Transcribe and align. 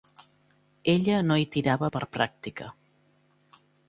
Ella 0.93 1.19
no 1.27 1.37
hi 1.41 1.45
tirava 1.55 1.89
per 1.97 2.01
pràctica 2.17 2.71